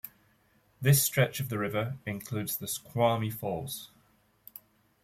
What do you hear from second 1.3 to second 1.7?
of the